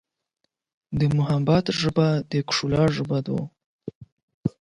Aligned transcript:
د 0.99 1.01
محبت 1.17 1.65
ژبه 1.79 2.07
د 2.31 2.33
ښکلا 2.55 2.83
ژبه 2.95 3.19
ده. 3.25 3.37